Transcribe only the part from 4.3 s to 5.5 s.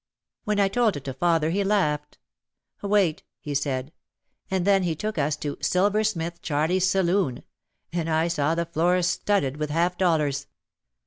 And then he took us